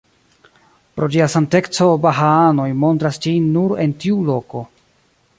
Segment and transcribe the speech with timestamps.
[0.99, 4.63] Pro ĝia sankteco bahaanoj montras ĝin nur en tiu loko.